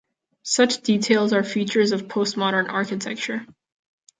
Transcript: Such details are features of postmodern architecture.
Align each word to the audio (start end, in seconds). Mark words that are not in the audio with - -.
Such 0.41 0.81
details 0.81 1.31
are 1.31 1.43
features 1.43 1.91
of 1.91 2.07
postmodern 2.07 2.71
architecture. 2.73 3.45